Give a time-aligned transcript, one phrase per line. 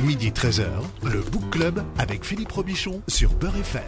[0.00, 0.64] Midi 13h,
[1.04, 3.82] le Book Club avec Philippe Robichon sur Beurre FM.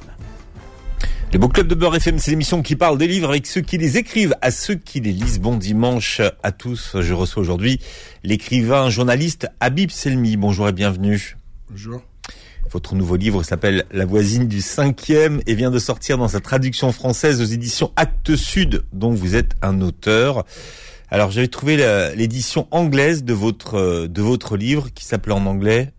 [1.33, 3.77] Le Book Club de Beurre FM, c'est l'émission qui parle des livres avec ceux qui
[3.77, 5.41] les écrivent, à ceux qui les lisent.
[5.41, 7.01] Bon dimanche à tous.
[7.01, 7.81] Je reçois aujourd'hui
[8.23, 10.37] l'écrivain journaliste Habib Selmi.
[10.37, 11.37] Bonjour et bienvenue.
[11.71, 12.01] Bonjour.
[12.71, 16.93] Votre nouveau livre s'appelle La voisine du cinquième et vient de sortir dans sa traduction
[16.93, 20.45] française aux éditions Actes Sud, dont vous êtes un auteur.
[21.11, 21.77] Alors j'avais trouvé
[22.15, 25.93] l'édition anglaise de votre de votre livre qui s'appelait en anglais.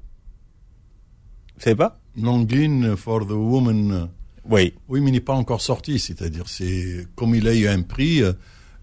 [1.57, 1.99] Vous savez pas?
[2.21, 4.09] Longin for the Woman.
[4.49, 4.73] Oui.
[4.87, 5.99] Oui, mais il n'est pas encore sorti.
[5.99, 8.21] C'est-à-dire, c'est comme il a eu un prix,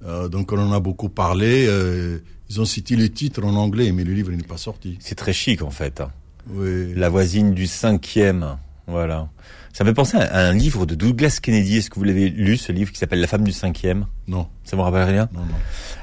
[0.05, 1.67] euh, donc on en a beaucoup parlé.
[1.69, 2.19] Euh,
[2.51, 4.99] ils ont cité les titres en anglais, mais le livre n'est pas sorti.
[5.01, 6.01] C'est très chic en fait.
[6.01, 6.11] hein.
[6.51, 6.93] Oui.
[6.95, 8.57] La voisine du cinquième.
[8.87, 9.29] Voilà.
[9.77, 11.79] Ça me fait penser à un livre de Douglas Kennedy.
[11.79, 14.07] Est-ce que vous l'avez lu, ce livre qui s'appelle La femme du cinquième?
[14.29, 15.29] Non, Ça vous rappelle rien?
[15.33, 15.55] Non, non.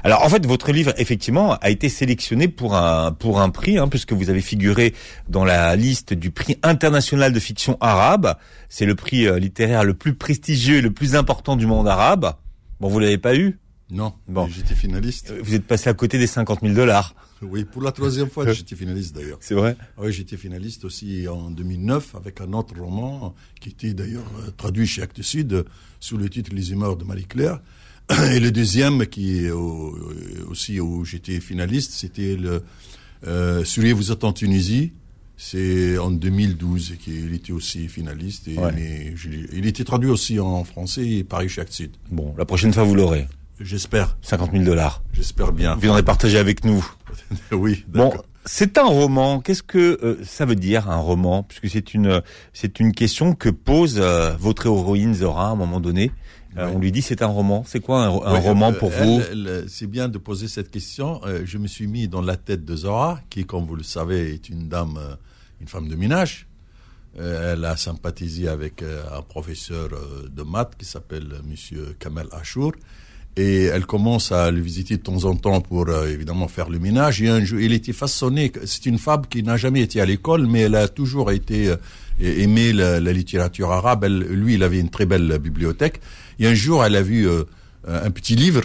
[0.04, 3.88] Alors en fait, votre livre effectivement a été sélectionné pour un pour un prix, hein,
[3.88, 4.92] puisque vous avez figuré
[5.30, 8.34] dans la liste du prix international de fiction arabe.
[8.68, 12.34] C'est le prix euh, littéraire le plus prestigieux et le plus important du monde arabe.
[12.78, 13.58] Bon, vous l'avez pas eu?
[13.92, 14.48] Non, Bon.
[14.48, 15.32] j'étais finaliste.
[15.42, 17.14] Vous êtes passé à côté des 50 000 dollars.
[17.42, 19.38] Oui, pour la troisième fois, j'étais finaliste d'ailleurs.
[19.40, 19.76] C'est vrai.
[19.98, 24.86] Oui, j'étais finaliste aussi en 2009 avec un autre roman qui était d'ailleurs euh, traduit
[24.86, 25.62] chez Actes Sud euh,
[26.00, 27.60] sous le titre Les humeurs de Marie-Claire.
[28.32, 32.62] Et le deuxième qui est au- euh, aussi où j'étais finaliste, c'était le
[33.26, 34.92] euh, Surier, vous êtes en Tunisie.
[35.36, 38.46] C'est en 2012 qu'il était aussi finaliste.
[38.48, 38.72] Et, Ouais.
[38.72, 41.90] mais je l'ai- il était traduit aussi en français et pareil chez Actes Sud.
[42.10, 43.26] Bon, la prochaine fois vous l'aurez.
[43.62, 45.02] J'espère, 50 000 dollars.
[45.12, 45.74] j'espère bien.
[45.74, 46.84] Vous viendrez partager avec nous.
[47.52, 48.12] oui, Bon,
[48.44, 49.40] c'est un roman.
[49.40, 51.44] Qu'est-ce que euh, ça veut dire un roman?
[51.44, 55.80] Puisque c'est une c'est une question que pose euh, votre héroïne Zora à un moment
[55.80, 56.10] donné.
[56.58, 56.70] Euh.
[56.74, 57.62] On lui dit c'est un roman.
[57.66, 59.68] C'est quoi un, roman pour elle, vous?
[59.68, 61.20] C'est bien de poser cette question.
[61.44, 64.48] Je me suis mis dans la tête de Zora, qui, comme vous le savez, est
[64.48, 64.98] une dame,
[65.60, 66.46] une femme de ménage.
[67.16, 69.90] Elle a sympathisé avec un professeur
[70.30, 72.72] de maths qui s'appelle Monsieur Kamel Achour.
[73.36, 76.78] Et elle commence à le visiter de temps en temps pour euh, évidemment faire le
[76.78, 77.22] ménage.
[77.22, 78.52] Et un jour, il était façonné.
[78.66, 81.76] C'est une femme qui n'a jamais été à l'école, mais elle a toujours été euh,
[82.20, 84.04] aimé la, la littérature arabe.
[84.04, 86.00] Elle- lui, il avait une très belle bibliothèque.
[86.40, 87.44] Et un jour, elle a vu euh,
[87.88, 88.60] un petit livre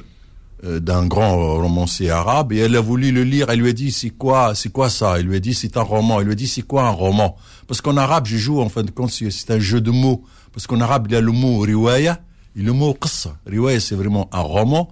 [0.65, 3.49] euh, d'un grand romancier arabe et elle a voulu le lire.
[3.49, 5.17] Elle lui a dit c'est quoi, c'est quoi ça?
[5.17, 6.19] Elle lui a dit c'est un roman.
[6.19, 7.37] Elle lui a dit c'est quoi un roman?
[7.67, 10.25] Parce qu'en arabe, je joue en fin de compte, c'est un jeu de mots.
[10.51, 12.19] Parce qu'en arabe, il y a le mot riwaya
[12.63, 13.37] le mot qissa.
[13.45, 14.89] Riwaya, c'est vraiment un roman.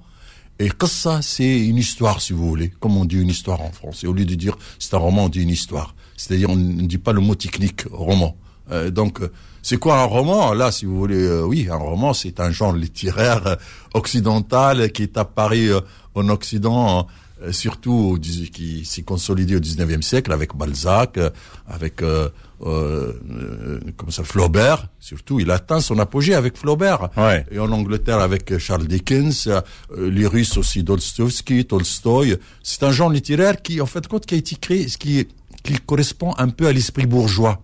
[0.59, 2.69] Et qissa, c'est une histoire, si vous voulez.
[2.79, 4.07] Comme on dit une histoire en français.
[4.07, 5.95] Au lieu de dire c'est un roman, on dit une histoire.
[6.15, 8.35] C'est-à-dire, on ne dit pas le mot technique roman.
[8.71, 9.19] Euh, donc,
[9.61, 10.53] c'est quoi un roman?
[10.53, 13.57] Là, si vous voulez, euh, oui, un roman, c'est un genre littéraire
[13.93, 15.81] occidental qui est apparu euh,
[16.13, 17.07] en Occident,
[17.51, 21.29] surtout au dix- qui s'est consolidé au 19e siècle avec Balzac, euh,
[21.67, 22.29] avec euh,
[22.61, 24.87] euh, euh, comme ça Flaubert.
[24.99, 27.09] Surtout, il atteint son apogée avec Flaubert.
[27.17, 27.45] Ouais.
[27.51, 29.61] Et en Angleterre avec euh, Charles Dickens, euh,
[29.97, 32.37] euh, les Russes aussi Dostoevsky, Tolstoï.
[32.63, 35.27] C'est un genre littéraire qui, en fait, compte, qui a été créé, ce qui,
[35.63, 37.61] qui correspond un peu à l'esprit bourgeois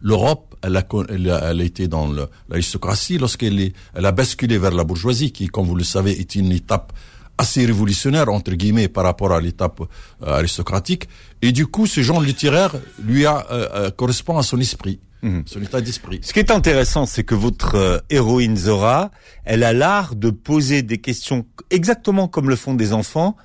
[0.00, 2.08] l'Europe, elle a, elle a, elle a été dans
[2.48, 6.52] l'aristocratie lorsqu'elle elle a basculé vers la bourgeoisie, qui, comme vous le savez, est une
[6.52, 6.92] étape
[7.38, 11.08] assez révolutionnaire entre guillemets par rapport à l'étape euh, aristocratique.
[11.40, 15.62] Et du coup, ce genre littéraire lui a euh, euh, correspond à son esprit, son
[15.62, 16.20] état d'esprit.
[16.22, 19.10] Ce qui est intéressant, c'est que votre euh, héroïne Zora,
[19.44, 23.36] elle a l'art de poser des questions exactement comme le font des enfants,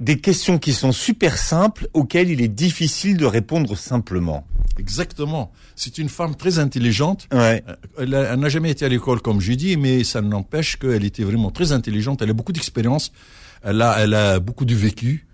[0.00, 4.46] des questions qui sont super simples auxquelles il est difficile de répondre simplement.
[4.78, 5.52] Exactement.
[5.76, 7.28] C'est une femme très intelligente.
[7.32, 7.62] Ouais.
[7.68, 11.22] Euh, Elle n'a jamais été à l'école, comme je dis, mais ça n'empêche qu'elle était
[11.22, 12.22] vraiment très intelligente.
[12.22, 13.12] Elle a beaucoup d'expérience.
[13.62, 15.26] Elle a, elle a beaucoup de vécu,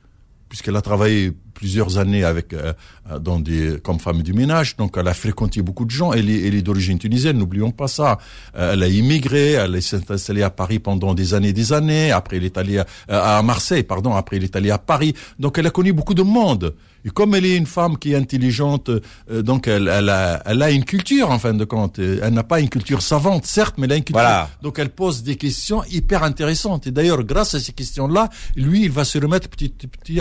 [0.51, 2.73] puisqu'elle a travaillé plusieurs années avec euh,
[3.11, 4.77] euh, dans des comme femme du ménage.
[4.77, 6.13] Donc, elle a fréquenté beaucoup de gens.
[6.13, 7.39] Elle est, elle est d'origine tunisienne.
[7.39, 8.19] N'oublions pas ça.
[8.57, 9.53] Euh, elle a immigré.
[9.53, 12.11] Elle s'est installée à Paris pendant des années, des années.
[12.11, 14.13] Après, elle est allée à, euh, à Marseille, pardon.
[14.15, 15.15] Après, elle est allée à Paris.
[15.39, 16.75] Donc, elle a connu beaucoup de monde.
[17.05, 20.63] Et comme elle est une femme qui est intelligente, euh, donc elle, elle, a, elle
[20.63, 21.99] a une culture en fin de compte.
[21.99, 24.21] Euh, Elle n'a pas une culture savante, certes, mais elle a une culture.
[24.23, 24.51] Voilà.
[24.63, 26.87] Donc elle pose des questions hyper intéressantes.
[26.87, 30.21] Et d'ailleurs, grâce à ces questions-là, lui, il va se remettre petit à petit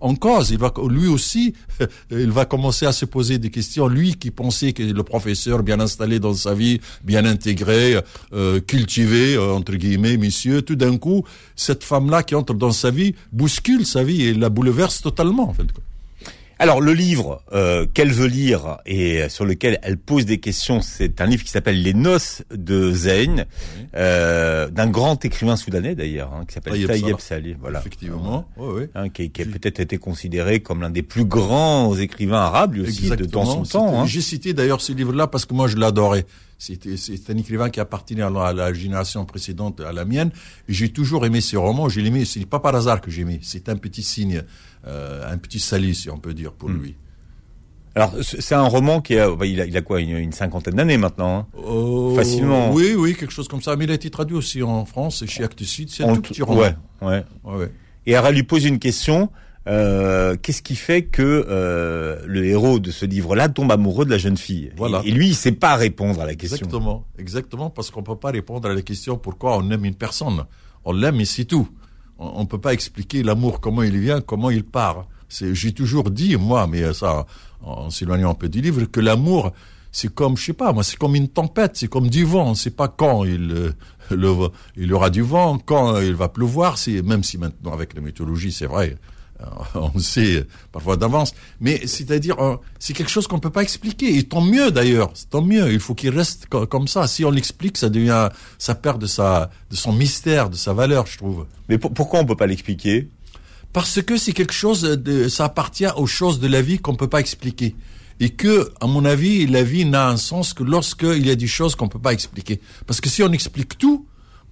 [0.00, 0.50] en, cause.
[0.50, 1.54] Il va, lui aussi,
[2.10, 3.88] il va commencer à se poser des questions.
[3.88, 8.00] Lui qui pensait que le professeur bien installé dans sa vie, bien intégré,
[8.32, 11.24] euh, cultivé euh, entre guillemets, monsieur, tout d'un coup,
[11.54, 15.48] cette femme-là qui entre dans sa vie bouscule sa vie et la bouleverse totalement.
[15.48, 15.66] En fait.
[16.58, 21.20] Alors le livre euh, qu'elle veut lire et sur lequel elle pose des questions, c'est
[21.20, 23.44] un livre qui s'appelle Les Noces de Zeyn,
[23.94, 27.18] euh, d'un grand écrivain soudanais d'ailleurs, hein, qui s'appelle Salah.
[27.18, 27.56] Salih.
[27.60, 27.80] Voilà.
[27.80, 28.48] Effectivement.
[28.56, 28.90] Ouais, ouais.
[28.94, 32.82] Hein, qui, qui a peut-être été considéré comme l'un des plus grands écrivains arabes, lui
[32.82, 34.00] aussi, de, dans son temps.
[34.00, 34.06] Hein.
[34.06, 36.24] J'ai cité d'ailleurs ce livre-là parce que moi je l'adorais.
[36.58, 40.30] C'est un écrivain qui appartenait à la, à la génération précédente, à la mienne.
[40.68, 41.88] J'ai toujours aimé ses romans.
[41.88, 42.24] Je l'aimais.
[42.24, 43.40] C'est pas par hasard que j'ai aimé.
[43.42, 44.42] C'est un petit signe,
[44.86, 46.80] euh, un petit salut, si on peut dire, pour Hmm.
[46.82, 46.94] lui.
[47.94, 50.74] Alors c'est un roman qui a, bah, il a, il a quoi, une, une cinquantaine
[50.74, 51.38] d'années maintenant.
[51.38, 51.46] hein?
[51.62, 52.70] Oh, Facilement.
[52.72, 53.74] Oui, oui, quelque chose comme ça.
[53.76, 55.88] Mais il a été traduit aussi en France et chez Actes Sud.
[55.90, 56.60] C'est un tout petit roman.
[56.60, 57.24] ouais, ouais.
[57.44, 57.72] Ouais, ouais.
[58.04, 59.30] Et alors elle lui pose une question.
[59.66, 64.18] Euh, Qu'est-ce qui fait que euh, le héros de ce livre-là tombe amoureux de la
[64.18, 64.70] jeune fille?
[64.76, 65.02] Voilà.
[65.04, 66.56] et, et lui, il sait pas répondre à la question.
[66.56, 70.44] Exactement, exactement, parce qu'on peut pas répondre à la question pourquoi on aime une personne?
[70.84, 71.68] On l'aime et c'est tout.
[72.18, 75.06] On, on peut pas expliquer l'amour, comment il vient, comment il part.
[75.28, 77.26] J'ai toujours dit, moi, mais ça,
[77.60, 79.52] en s'éloignant un peu du livre, que l'amour,
[79.90, 82.50] c'est comme, je sais pas, moi, c'est comme une tempête, c'est comme du vent.
[82.50, 83.72] On sait pas quand il, euh,
[84.10, 86.76] le, il y aura du vent, quand il va pleuvoir.
[87.04, 88.96] Même si maintenant avec la mythologie, c'est vrai,
[89.40, 89.46] euh,
[89.94, 94.16] on sait parfois d'avance, mais c'est-à-dire euh, c'est quelque chose qu'on peut pas expliquer.
[94.16, 95.72] Et tant mieux d'ailleurs, tant mieux.
[95.72, 97.06] Il faut qu'il reste co- comme ça.
[97.06, 98.28] Si on l'explique, ça devient,
[98.58, 101.46] ça perd de sa, de son mystère, de sa valeur, je trouve.
[101.68, 103.08] Mais pour- pourquoi on peut pas l'expliquer?
[103.72, 107.08] Parce que c'est quelque chose de, ça appartient aux choses de la vie qu'on peut
[107.08, 107.76] pas expliquer.
[108.20, 111.46] Et que, à mon avis, la vie n'a un sens que lorsqu'il y a des
[111.46, 112.62] choses qu'on peut pas expliquer.
[112.86, 114.06] Parce que si on explique tout,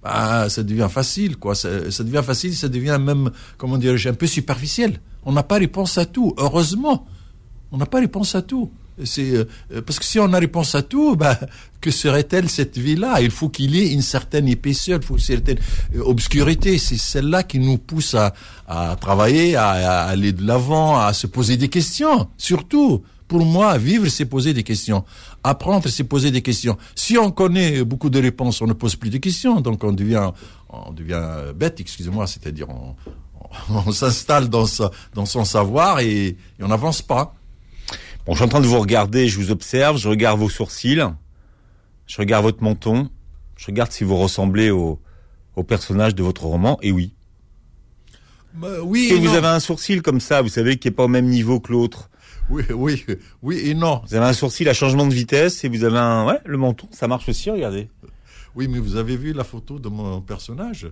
[0.05, 1.55] bah, ça devient facile, quoi.
[1.55, 1.69] Ça,
[2.03, 4.99] devient facile, ça devient même, comment dirais-je, un peu superficiel.
[5.23, 6.35] On n'a pas réponse à tout.
[6.37, 7.07] Heureusement,
[7.71, 8.71] on n'a pas réponse à tout.
[9.03, 9.45] C'est euh,
[9.83, 11.39] parce que si on a réponse à tout, bah,
[11.81, 13.19] que serait-elle cette vie-là?
[13.21, 15.57] Il faut qu'il y ait une certaine épaisseur, il faut une certaine
[15.95, 16.77] euh, obscurité.
[16.77, 18.35] C'est celle-là qui nous pousse à,
[18.67, 22.27] à travailler, à aller de l'avant, à se poser des questions.
[22.37, 25.03] Surtout, pour moi, vivre, c'est poser des questions.
[25.47, 26.75] Apprendre, c'est poser des questions.
[26.95, 30.31] Si on connaît beaucoup de réponses, on ne pose plus de questions, donc on devient,
[30.69, 31.23] on devient
[31.55, 32.67] bête, excusez-moi, c'est-à-dire
[33.69, 37.35] on, s'installe dans, sa, dans son savoir et, et on n'avance pas.
[38.25, 41.03] Bon, je suis en train de vous regarder, je vous observe, je regarde vos sourcils,
[42.07, 43.09] je regarde votre menton,
[43.55, 44.99] je regarde si vous ressemblez au,
[45.55, 47.13] au personnage de votre roman, et oui.
[48.55, 49.35] Bah, oui, Et et vous non.
[49.35, 52.09] avez un sourcil comme ça, vous savez, qui est pas au même niveau que l'autre?
[52.49, 53.03] Oui, oui,
[53.41, 54.01] oui et non.
[54.07, 56.87] Vous avez un sourcil à changement de vitesse et vous avez un, ouais, le menton,
[56.91, 57.89] ça marche aussi, regardez.
[58.55, 60.87] Oui, mais vous avez vu la photo de mon personnage?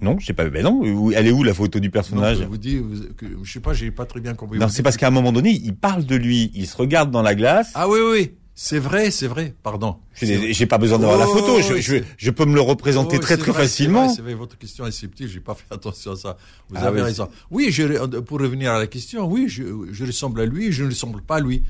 [0.00, 2.38] Non, je sais pas, ben non, elle est où la photo du personnage?
[2.38, 4.58] Non, je vous dis, vous- que, je sais pas, j'ai pas très bien compris.
[4.58, 7.22] Non, c'est parce qu'à un moment donné, il parle de lui, il se regarde dans
[7.22, 7.70] la glace.
[7.76, 9.54] Ah oui, oui, c'est vrai, c'est vrai.
[9.62, 9.96] Pardon.
[10.14, 13.16] Je J'ai pas besoin d'avoir la Oh, photo, je, je, je peux me le représenter
[13.16, 14.08] Oh, très très vrai, facilement.
[14.10, 16.36] C'est vrai, vrai, votre question est subtile, j'ai pas fait attention à ça.
[16.68, 17.28] Vous Ah avez oui, raison.
[17.50, 20.90] Oui, je, pour revenir à la question, oui, je, je ressemble à lui, je ne
[20.90, 21.62] ressemble pas à lui.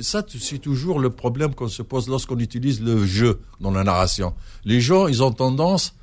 [0.00, 4.32] Ça, c'est toujours le problème qu'on se pose lorsqu'on utilise le jeu dans la narration.
[4.64, 5.94] Les gens, ils ont tendance,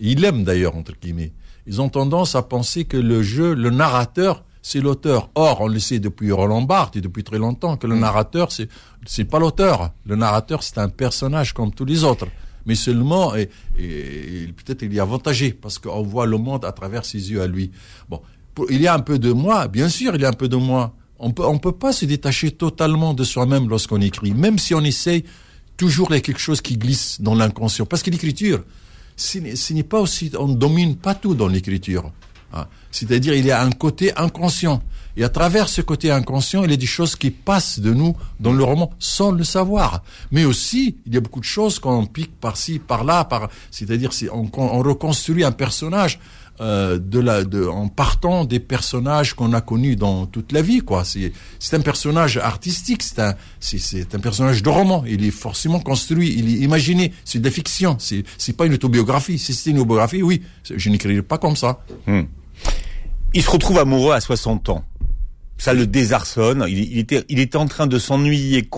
[0.00, 1.32] ils l'aiment d'ailleurs, entre guillemets,
[1.66, 5.28] ils ont tendance à penser que le jeu, le narrateur, c'est l'auteur.
[5.34, 8.68] Or, on le sait depuis Roland Barthes et depuis très longtemps que le narrateur, c'est
[9.06, 9.90] c'est pas l'auteur.
[10.06, 12.28] Le narrateur, c'est un personnage comme tous les autres.
[12.66, 16.72] Mais seulement, et, et- et peut-être il est avantagé parce qu'on voit le monde à
[16.72, 17.70] travers ses yeux à lui.
[18.08, 18.22] Bon,
[18.54, 20.48] pour- il y a un peu de moi, bien sûr, il y a un peu
[20.48, 20.94] de moi.
[21.18, 24.80] On peut, on peut pas se détacher totalement de soi-même lorsqu'on écrit, même si on
[24.82, 25.24] essaye.
[25.76, 28.60] Toujours il y a quelque chose qui glisse dans l'inconscient, parce que l'écriture,
[29.16, 32.10] ce n'est ce n'est pas aussi, on ne domine pas tout dans l'écriture.
[32.54, 32.66] Hein.
[32.90, 34.82] C'est-à-dire, il y a un côté inconscient.
[35.16, 38.16] Et à travers ce côté inconscient, il y a des choses qui passent de nous
[38.40, 40.02] dans le roman sans le savoir.
[40.32, 44.28] Mais aussi, il y a beaucoup de choses qu'on pique par-ci, par-là, par, c'est-à-dire, c'est-
[44.30, 46.18] on, on reconstruit un personnage
[46.60, 50.80] euh, de la, de, en partant des personnages qu'on a connus dans toute la vie,
[50.82, 51.02] quoi.
[51.04, 51.32] C'est,
[51.72, 55.02] un personnage artistique, c'est un, c'est, un personnage de roman.
[55.04, 57.12] Il est forcément construit, il est imaginé.
[57.24, 57.96] C'est de la fiction.
[57.98, 58.24] C'est,
[58.56, 59.36] pas une autobiographie.
[59.36, 60.42] Si c'était une autobiographie, oui,
[60.72, 61.80] je n'écrirais pas comme ça.
[63.34, 64.84] Il se retrouve amoureux à 60 ans.
[65.58, 66.64] Ça le désarçonne.
[66.68, 68.68] Il, il était, il était en train de s'ennuyer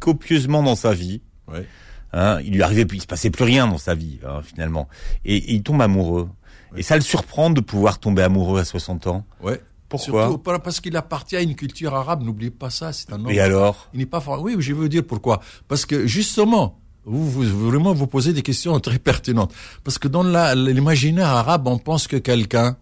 [0.00, 1.20] copieusement dans sa vie.
[1.50, 1.66] Ouais.
[2.12, 4.88] Hein, il lui arrivait, il se passait plus rien dans sa vie hein, finalement,
[5.24, 6.28] et, et il tombe amoureux.
[6.76, 9.24] Et ça le surprend de pouvoir tomber amoureux à 60 ans.
[9.42, 9.60] Ouais.
[9.88, 12.22] Pourquoi Surtout par- parce qu'il appartient à une culture arabe.
[12.22, 12.92] N'oubliez pas ça.
[12.92, 13.30] C'est un homme.
[13.30, 14.22] Et alors Il n'est pas.
[14.40, 15.40] Oui, je veux dire pourquoi.
[15.68, 19.54] Parce que justement, vous, vous vraiment vous posez des questions très pertinentes.
[19.84, 22.76] Parce que dans l'imaginaire arabe, on pense que quelqu'un,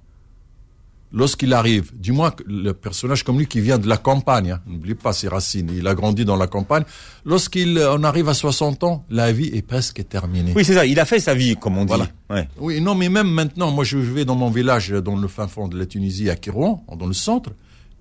[1.15, 4.97] lorsqu'il arrive, du moins le personnage comme lui qui vient de la campagne, hein, n'oubliez
[4.97, 6.85] pas ses racines, il a grandi dans la campagne,
[7.25, 10.53] lorsqu'il euh, en arrive à 60 ans, la vie est presque terminée.
[10.55, 10.85] Oui, c'est ça.
[10.85, 11.89] Il a fait sa vie, comme on dit.
[11.89, 12.09] Voilà.
[12.29, 12.49] Ouais.
[12.59, 15.69] Oui, non, mais même maintenant, moi je vais dans mon village, dans le fin fond
[15.69, 17.51] de la Tunisie, à Kérouan, dans le centre,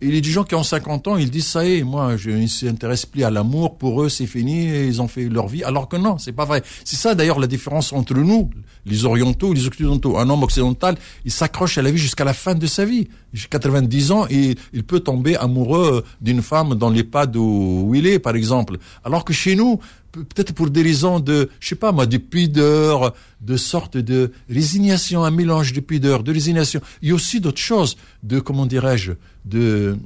[0.03, 2.17] Il y a des gens qui ont 50 ans, ils disent ça y est, moi,
[2.17, 5.63] je ne s'intéresse plus à l'amour, pour eux c'est fini, ils ont fait leur vie.
[5.63, 6.61] Alors que non, c'est pas vrai.
[6.83, 8.49] C'est ça d'ailleurs la différence entre nous,
[8.85, 10.17] les orientaux les occidentaux.
[10.17, 13.07] Un homme occidental, il s'accroche à la vie jusqu'à la fin de sa vie.
[13.33, 18.05] J'ai 90 ans et il peut tomber amoureux d'une femme dans les pas où il
[18.05, 18.77] est, par exemple.
[19.03, 19.79] Alors que chez nous,
[20.13, 25.23] peut-être pour des raisons de, je sais pas moi, de pudeur, de sorte de résignation,
[25.23, 26.81] un mélange de pudeur, de résignation.
[27.01, 29.13] Il y a aussi d'autres choses, de, comment dirais-je,
[29.45, 29.97] de,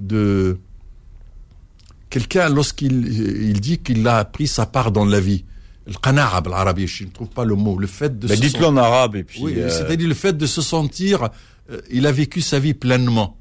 [0.00, 0.58] de,
[2.10, 3.06] quelqu'un, lorsqu'il
[3.50, 5.44] il dit qu'il a pris sa part dans la vie.
[5.86, 7.78] Le canard, l'arabe, je ne trouve pas le mot.
[7.78, 9.40] Le fait de bah, dites-le en arabe et puis.
[9.40, 11.28] Oui, euh, c'est-à-dire le fait de se sentir,
[11.70, 13.38] euh, il a vécu sa vie pleinement.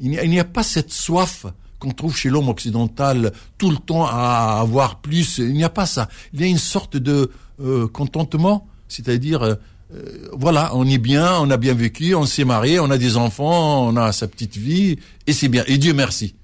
[0.00, 1.46] Il n'y a, a, pas cette soif
[1.78, 5.38] qu'on trouve chez l'homme occidental tout le temps à avoir plus.
[5.38, 6.08] Il n'y a pas ça.
[6.32, 7.30] Il y a une sorte de
[7.60, 9.54] euh, contentement, c'est-à-dire, euh,
[9.94, 13.16] euh, voilà, on est bien, on a bien vécu, on s'est marié, on a des
[13.16, 15.64] enfants, on a sa petite vie, et c'est bien.
[15.66, 16.34] Et Dieu merci.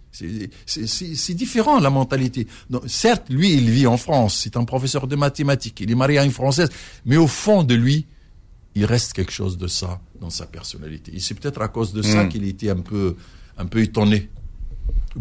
[0.67, 2.47] C'est différent la mentalité.
[2.71, 6.19] Donc, certes, lui, il vit en France, c'est un professeur de mathématiques, il est marié
[6.19, 6.69] à une Française,
[7.05, 8.07] mais au fond de lui,
[8.77, 11.13] il reste quelque chose de ça dans sa personnalité.
[11.15, 12.29] Et c'est peut-être à cause de ça hmm.
[12.29, 13.17] qu'il était un peu,
[13.59, 14.31] un peu étonné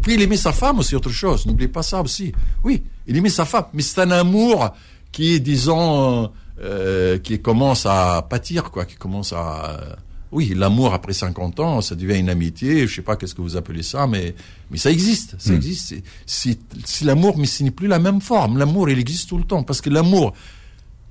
[0.00, 1.46] puis il aimait sa femme aussi, autre chose.
[1.46, 2.32] N'oubliez pas ça aussi.
[2.62, 4.70] Oui, il aimait sa femme, mais c'est un amour
[5.12, 9.96] qui disons, euh, qui commence à pâtir, quoi, qui commence à...
[10.32, 13.56] oui, l'amour après 50 ans, ça devient une amitié, je sais pas qu'est-ce que vous
[13.56, 14.34] appelez ça, mais,
[14.70, 15.56] mais ça existe, ça hmm.
[15.56, 15.94] existe.
[16.26, 16.58] C'est
[17.02, 18.58] l'amour, mais ce n'est plus la même forme.
[18.58, 20.32] L'amour, il existe tout le temps, parce que l'amour,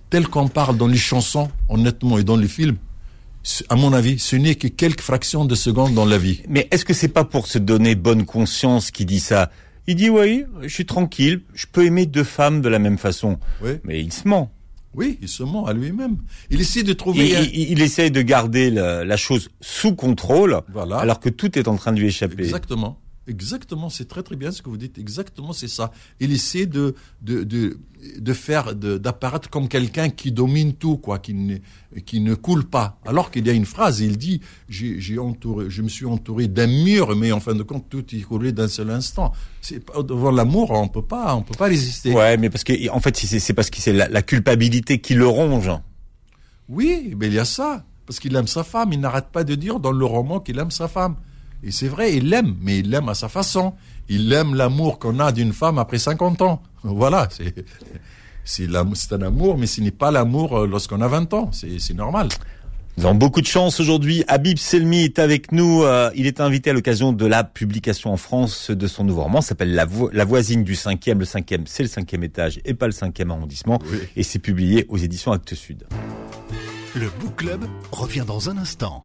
[0.10, 2.78] tel qu'on parle dans les chansons, honnêtement, et dans les films,
[3.70, 6.42] à mon avis, ce n'est que quelques fractions de secondes dans la vie.
[6.48, 9.52] Mais est-ce que c'est pas pour se donner bonne conscience qu'il dit ça?
[9.88, 13.38] Il dit oui, je suis tranquille, je peux aimer deux femmes de la même façon.
[13.62, 13.72] Oui.
[13.84, 14.52] Mais il se ment.
[14.96, 16.18] Oui, il se ment à lui-même.
[16.52, 17.28] Il essaie de trouver.
[17.28, 20.98] Il, il, essaie de garder la, la, chose sous contrôle, voilà.
[20.98, 22.44] alors que tout est en train de lui échapper.
[22.44, 23.00] Exactement.
[23.26, 24.98] Exactement, c'est très très bien ce que vous dites.
[24.98, 25.92] Exactement, c'est ça.
[26.20, 27.78] Il essaie de de de,
[28.20, 31.58] de faire d'apparaître comme quelqu'un qui domine tout, quoi, qui ne
[32.06, 33.00] qui ne coule pas.
[33.06, 36.68] Alors qu'il y a une phrase, il dit j'ai entouré, je me suis entouré d'un
[36.68, 39.32] mur, mais en fin de compte tout est coulé d'un seul instant.
[39.62, 42.12] C'est devant l'amour, on peut pas, on peut pas résister.
[42.12, 45.28] Ouais, mais parce que en fait c'est parce que c'est la, la culpabilité qui le
[45.28, 45.72] ronge.
[46.68, 48.92] Oui, mais il y a ça, parce qu'il aime sa femme.
[48.92, 51.16] Il n'arrête pas de dire dans le roman qu'il aime sa femme.
[51.64, 53.74] Et c'est vrai, il l'aime, mais il l'aime à sa façon.
[54.10, 56.62] Il aime l'amour qu'on a d'une femme après 50 ans.
[56.86, 57.64] Voilà, c'est
[58.44, 58.68] c'est
[59.14, 61.50] un amour, mais ce n'est pas l'amour euh, lorsqu'on a 20 ans.
[61.54, 62.28] C'est normal.
[62.98, 64.24] Nous avons beaucoup de chance aujourd'hui.
[64.28, 65.84] Habib Selmi est avec nous.
[65.84, 69.42] Euh, il est invité à l'occasion de la publication en France de son nouveau roman.
[69.42, 71.20] s'appelle la, la, voisine du cinquième.
[71.20, 73.80] Le cinquième, c'est le cinquième étage et pas le cinquième arrondissement.
[74.16, 75.86] Et c'est publié aux éditions Actes Sud.
[76.96, 79.04] Le Book Club revient dans un instant.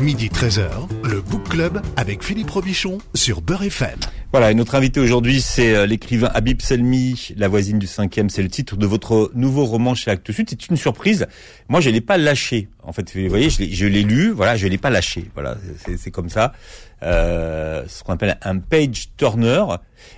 [0.00, 0.70] Midi 13h,
[1.04, 3.98] le Book Club avec Philippe Robichon sur Beurre FM.
[4.32, 8.30] Voilà, et notre invité aujourd'hui, c'est euh, l'écrivain Habib Selmi, La voisine du cinquième.
[8.30, 10.48] C'est le titre de votre nouveau roman chez Actes Sud.
[10.48, 11.26] C'est une surprise.
[11.68, 12.68] Moi, je l'ai pas lâché.
[12.82, 14.30] En fait, vous voyez, je l'ai lu.
[14.30, 15.30] Voilà, je l'ai pas lâché.
[15.34, 15.58] Voilà,
[15.98, 16.54] c'est comme ça.
[17.02, 19.64] Euh, ce qu'on appelle un page turner.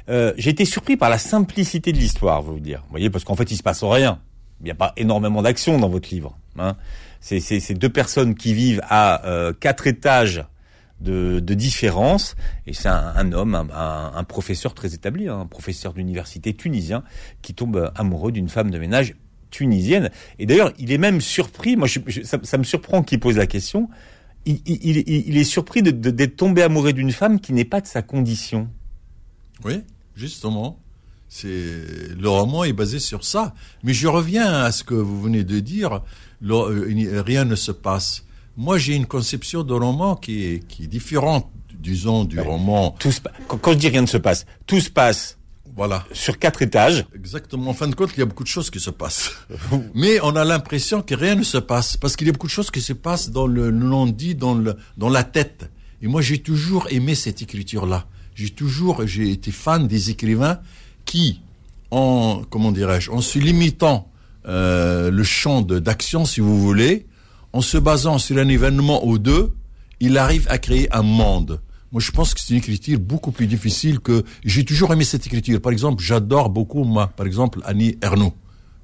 [0.09, 2.83] Euh, J'ai été surpris par la simplicité de l'histoire, vous dire.
[2.85, 4.21] Vous voyez, parce qu'en fait, il se passe rien.
[4.61, 6.39] Il n'y a pas énormément d'action dans votre livre.
[6.57, 6.77] Hein
[7.23, 10.45] c'est deux personnes qui vivent à euh, quatre étages
[11.01, 12.37] de, de différence,
[12.67, 17.03] et c'est un, homme, un, professeur très établi, hein, un professeur d'université tunisien,
[17.41, 19.15] qui tombe amoureux d'une femme de ménage
[19.51, 20.11] tunisienne.
[20.39, 23.89] Et d'ailleurs, il est même surpris, moi ça, me surprend qu'il pose la question,
[24.45, 28.69] il, il est surpris d'être tombé amoureux d'une femme qui n'est pas de sa condition.
[29.65, 29.83] Oui,
[30.17, 30.79] justement.
[31.29, 33.55] C'est le roman est basé sur ça.
[33.85, 36.03] Mais je reviens à ce que vous venez de dire.
[36.45, 38.25] Euh, rien ne se passe.
[38.57, 42.95] Moi, j'ai une conception de roman qui est, qui est différente, disons, du roman.
[42.99, 43.11] Tout
[43.47, 45.39] quand je dis rien ne se passe, tout se passe.
[45.75, 46.05] Voilà.
[46.13, 47.07] Sur quatre étages.
[47.15, 47.71] Exactement.
[47.71, 49.33] En fin de compte, il y a beaucoup de choses qui se passent.
[49.95, 51.97] Mais on a l'impression que rien ne se passe.
[51.97, 54.77] Parce qu'il y a beaucoup de choses qui se passent dans le non-dit, dans, le,
[54.99, 55.71] dans la tête.
[56.03, 58.07] Et moi, j'ai toujours aimé cette écriture-là.
[58.35, 60.59] J'ai toujours, j'ai été fan des écrivains
[61.07, 61.41] qui,
[61.91, 64.12] en, comment dirais-je, en se limitant
[64.47, 67.07] euh, le champ d'action, si vous voulez,
[67.53, 69.55] en se basant sur un événement ou deux,
[70.01, 71.61] il arrive à créer un monde.
[71.93, 74.25] Moi, je pense que c'est une écriture beaucoup plus difficile que...
[74.45, 75.61] J'ai toujours aimé cette écriture.
[75.61, 78.33] Par exemple, j'adore beaucoup, moi, par exemple, Annie Ernaux,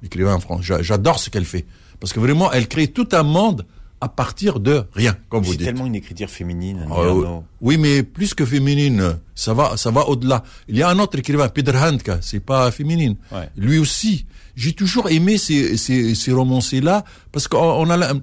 [0.03, 0.61] écrivain en France.
[0.81, 1.65] J'adore ce qu'elle fait.
[1.99, 3.65] Parce que vraiment, elle crée tout un monde
[3.99, 5.65] à partir de rien, comme vous C'est dites.
[5.65, 6.85] tellement une écriture féminine.
[6.89, 10.43] Ah, oui, mais plus que féminine, ça va, ça va au-delà.
[10.69, 13.17] Il y a un autre écrivain, Peter Handke, c'est pas féminine.
[13.31, 13.49] Ouais.
[13.57, 14.25] Lui aussi.
[14.59, 18.13] J'ai toujours aimé ces, ces, ces romanciers-là parce qu'on on a,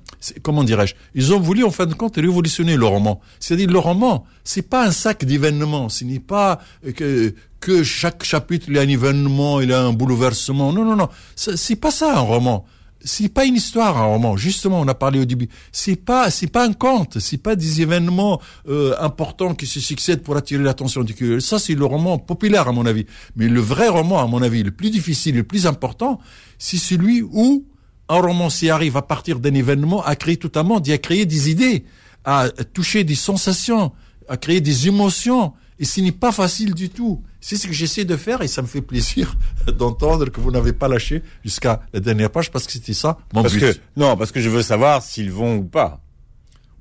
[0.42, 3.22] comment dirais-je, ils ont voulu en fin de compte révolutionner le roman.
[3.40, 5.88] C'est-à-dire le roman, c'est pas un sac d'événements.
[5.88, 9.72] Ce n'est pas euh, que que chaque chapitre il y a un événement, il y
[9.72, 10.74] a un bouleversement.
[10.74, 11.08] Non, non, non.
[11.36, 12.66] C'est pas ça un roman
[13.06, 14.36] c'est pas une histoire un roman.
[14.36, 15.48] Justement, on a parlé au début.
[15.70, 17.18] C'est pas, c'est pas un conte.
[17.20, 21.40] C'est pas des événements euh, importants qui se succèdent pour attirer l'attention du curieux.
[21.40, 23.06] Ça, c'est le roman populaire à mon avis.
[23.36, 26.18] Mais le vrai roman, à mon avis, le plus difficile, le plus important,
[26.58, 27.64] c'est celui où
[28.08, 31.26] un romancier arrive à partir d'un événement à créer tout un monde, et à créer
[31.26, 31.84] des idées,
[32.24, 33.92] à toucher des sensations,
[34.28, 35.52] à créer des émotions.
[35.78, 37.22] Et ce n'est pas facile du tout.
[37.40, 39.34] C'est ce que j'essaie de faire et ça me fait plaisir
[39.78, 43.42] d'entendre que vous n'avez pas lâché jusqu'à la dernière page parce que c'était ça mon
[43.42, 43.60] Parce but.
[43.60, 46.00] que non, parce que je veux savoir s'ils vont ou pas.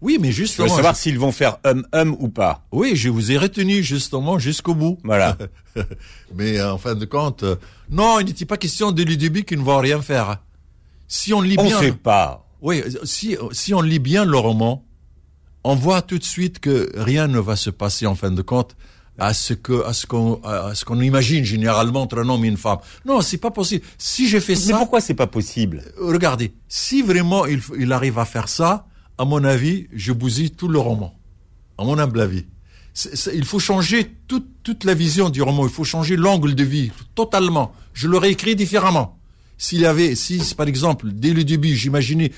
[0.01, 2.65] Oui, mais Je veux justement, savoir s'ils vont faire hum hum ou pas.
[2.71, 4.97] oui, je vous ai retenu justement jusqu'au bout.
[5.03, 5.37] Voilà.
[6.35, 7.55] Mais euh, en fin de compte, euh,
[7.89, 10.37] non, il n'était pas question de lui début qu'ils ne vont rien faire.
[11.07, 12.45] Si on lit On bien, sait pas.
[12.61, 14.85] oui, si si on lit bien le roman,
[15.65, 18.77] on voit tout de suite que rien ne va se passer en fin de compte
[19.17, 22.49] à ce que à ce qu'on à ce qu'on imagine généralement entre un homme et
[22.49, 22.77] une femme.
[23.03, 23.83] Non, c'est pas possible.
[23.97, 25.83] Si j'ai fait Mais ça, pourquoi c'est pas possible?
[25.99, 28.85] Regardez, si vraiment il, il arrive à faire ça,
[29.17, 31.17] à mon avis, je bousille tout le roman.
[31.79, 32.45] À mon humble avis.
[33.33, 35.65] Il faut changer toute, toute la vision du roman.
[35.65, 37.73] Il faut changer l'angle de vie totalement.
[37.93, 39.17] Je l'aurais écrit différemment.
[39.57, 42.31] S'il y avait, si par exemple, dès le début, j'imaginais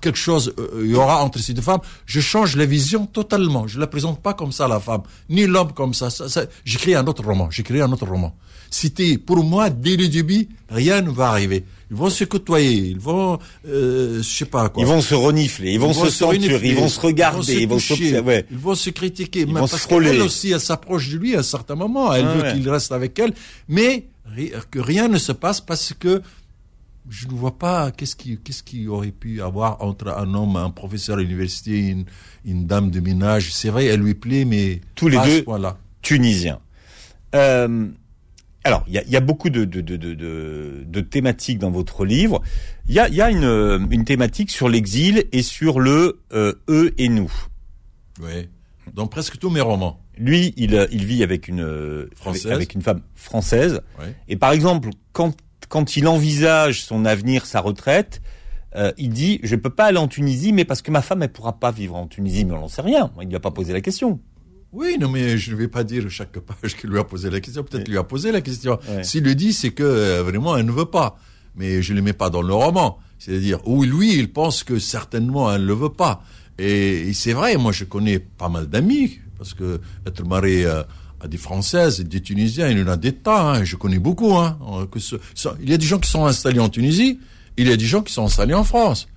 [0.00, 3.66] quelque chose euh, il y aura entre ces deux femmes, je change la vision totalement.
[3.66, 6.10] Je la présente pas comme ça la femme, ni l'homme comme ça.
[6.10, 7.50] ça, ça J'écris un autre roman.
[7.50, 8.34] J'écris un autre roman.
[8.70, 11.64] C'était pour moi dès le début, rien ne va arriver.
[11.90, 13.38] Ils vont se côtoyer, ils vont,
[13.68, 14.82] euh, je sais pas quoi.
[14.82, 17.76] Ils vont se renifler, ils vont se sentir, renifler, ils vont se regarder, ils vont
[17.76, 18.46] toucher, s'observer.
[18.50, 19.44] ils vont se critiquer.
[19.44, 22.14] mais vont se parce qu'elle aussi, elle s'approche de lui à un certain moment.
[22.14, 22.52] Elle Ouais, veut ouais.
[22.54, 23.34] qu'il reste avec elle,
[23.68, 24.06] mais
[24.70, 26.22] que rien ne se passe parce que
[27.08, 30.70] je ne vois pas qu'est-ce qui qu'est-ce qui aurait pu avoir entre un homme, un
[30.70, 32.04] professeur à l'université, une,
[32.44, 33.52] une dame de ménage.
[33.52, 35.38] C'est vrai, elle lui plaît, mais Tous les deux.
[35.38, 35.78] ce point-là.
[36.02, 36.60] Tunisien.
[37.34, 37.88] Euh,
[38.64, 41.58] alors, il y a, il y a beaucoup de, de, de, de, de- de thématiques
[41.58, 42.40] dans votre livre.
[42.88, 46.52] Il y a, il y a une, une thématique sur l'exil et sur le euh,
[46.68, 47.32] eux et nous.
[48.20, 48.48] Oui.
[48.94, 49.98] Dans presque tous mes romans.
[50.18, 52.52] Lui, il, il vit avec une euh, Française.
[52.52, 53.80] avec, une femme française.
[54.28, 55.34] Et par exemple, quand
[55.72, 58.20] quand il envisage son avenir, sa retraite,
[58.76, 61.32] euh, il dit je peux pas aller en Tunisie, mais parce que ma femme elle
[61.32, 63.10] pourra pas vivre en Tunisie, mais on n'en sait rien.
[63.22, 64.20] Il lui a pas posé la question.
[64.72, 67.40] Oui, non, mais je ne vais pas dire chaque page qu'il lui a posé la
[67.40, 67.64] question.
[67.64, 68.78] Peut-être lui a posé la question.
[68.86, 69.02] Ouais.
[69.02, 71.16] S'il le dit, c'est que euh, vraiment, elle ne veut pas.
[71.56, 72.98] Mais je ne le mets pas dans le roman.
[73.18, 76.22] C'est-à-dire, où lui, il pense que certainement, elle ne le veut pas.
[76.58, 80.82] Et, et c'est vrai, moi, je connais pas mal d'amis, parce que être marié euh,
[81.28, 83.52] des Françaises et des Tunisiens, il y en a des tas.
[83.52, 84.34] Hein, je connais beaucoup.
[84.36, 84.86] Hein, euh,
[85.60, 87.18] il y a des gens qui sont installés en Tunisie,
[87.56, 89.08] il y a des gens qui sont installés en France.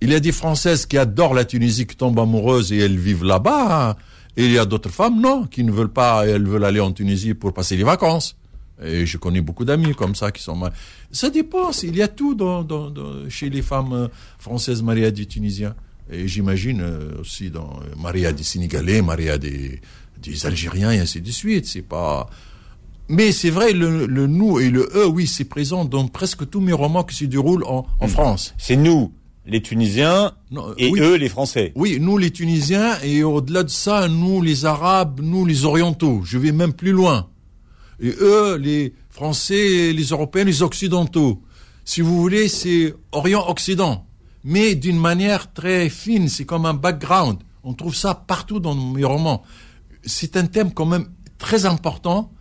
[0.00, 3.24] Il y a des Françaises qui adorent la Tunisie, qui tombent amoureuses et elles vivent
[3.24, 3.90] là-bas.
[3.90, 3.96] hein.
[4.36, 6.90] Et il y a d'autres femmes, non, qui ne veulent pas, elles veulent aller en
[6.92, 8.36] Tunisie pour passer les vacances.
[8.82, 10.60] Et je connais beaucoup d'amis comme ça qui sont.
[11.12, 12.36] Ça dépend, il y a tout
[13.28, 15.76] chez les femmes euh, françaises mariées à des Tunisiens.
[16.10, 19.80] Et j'imagine euh, aussi dans mariées des Sénégalais, mariées des,
[20.22, 21.66] des Algériens et ainsi de suite.
[21.66, 22.28] C'est pas.
[23.08, 26.60] Mais c'est vrai, le, le nous et le eux, oui, c'est présent dans presque tous
[26.60, 28.54] mes romans qui se déroulent en, en France.
[28.56, 29.12] C'est nous,
[29.44, 31.00] les Tunisiens, Non, et oui.
[31.00, 31.72] eux, les Français.
[31.76, 36.22] Oui, nous les Tunisiens et au-delà de ça, nous les Arabes, nous les Orientaux.
[36.24, 37.28] Je vais même plus loin.
[38.00, 41.42] Et eux, les Français, les Européens, les Occidentaux.
[41.84, 44.06] Si vous voulez, c'est Orient-Occident.
[44.44, 47.38] Mais d'une manière très fine, c'est comme un background.
[47.62, 49.42] On trouve ça partout dans mes romans.
[50.06, 52.32] C'est un thème quand même très important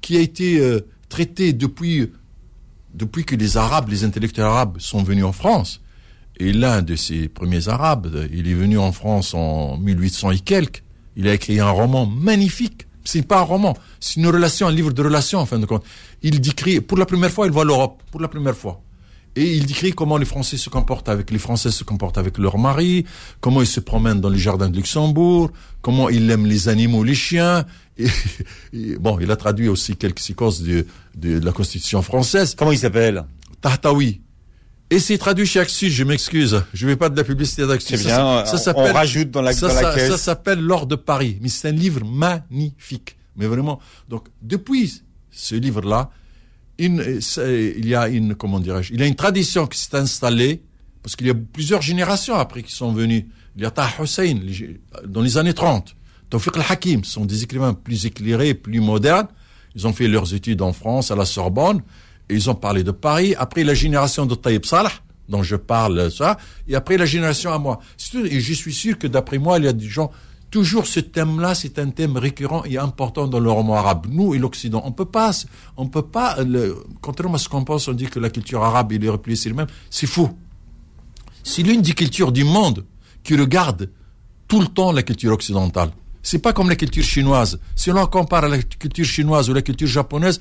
[0.00, 2.10] qui a été euh, traité depuis,
[2.94, 5.80] depuis que les Arabes, les intellectuels arabes sont venus en France.
[6.38, 10.82] Et l'un de ces premiers Arabes, il est venu en France en 1800 et quelques.
[11.16, 12.86] Il a écrit un roman magnifique.
[13.04, 15.84] C'est pas un roman, c'est une relation, un livre de relations en fin de compte.
[16.22, 18.80] Il décrit, pour la première fois, il voit l'Europe, pour la première fois.
[19.36, 22.58] Et il décrit comment les Français se comportent avec les Français se comportent avec leurs
[22.58, 23.04] maris,
[23.40, 25.50] comment ils se promènent dans les jardins de Luxembourg,
[25.82, 27.64] comment ils aiment les animaux, les chiens.
[27.96, 28.06] Et,
[28.72, 30.84] et bon, il a traduit aussi quelques séquences de,
[31.16, 32.54] de la Constitution française.
[32.58, 33.24] Comment il s'appelle?
[33.60, 34.20] Tahtaoui.
[34.92, 36.64] Et c'est traduit chez Axus, je m'excuse.
[36.74, 37.96] Je vais pas de la publicité d'Axus.
[37.96, 40.10] C'est Ça, bien, ça on- s'appelle- on rajoute dans la- ça, dans la ça- caisse.
[40.10, 41.38] Ça s'appelle L'Or de Paris.
[41.40, 43.16] Mais c'est un livre magnifique.
[43.36, 43.78] Mais vraiment.
[44.08, 46.10] Donc, depuis ce livre-là,
[46.86, 50.62] il y a une, comment dirais-je, il y a une tradition qui s'est installée
[51.02, 53.28] Parce qu'il y a plusieurs générations après qui sont venues.
[53.56, 54.38] Il y a Taha Hussein
[55.06, 55.94] dans les années 30.
[56.30, 59.28] Tawfiq al-Hakim sont des écrivains plus éclairés, plus modernes.
[59.74, 61.82] Ils ont fait leurs études en France, à la Sorbonne,
[62.28, 63.34] et ils ont parlé de Paris.
[63.36, 64.92] Après la génération de Taïb Salah,
[65.28, 67.80] dont je parle ça, et après la génération à moi.
[68.14, 70.10] Et je suis sûr que d'après moi, il y a des gens
[70.50, 74.06] toujours ce thème-là, c'est un thème récurrent et important dans le roman arabe.
[74.10, 75.30] Nous et l'Occident, on peut pas,
[75.76, 78.92] on peut pas, le, contrairement à ce qu'on pense, on dit que la culture arabe,
[78.92, 79.68] il est replié sur lui-même.
[79.90, 80.30] C'est faux.
[81.44, 82.84] C'est l'une des cultures du monde
[83.22, 83.90] qui regarde
[84.48, 85.90] tout le temps la culture occidentale.
[86.22, 87.58] C'est pas comme la culture chinoise.
[87.76, 90.40] Si on compare à la culture chinoise ou la culture japonaise,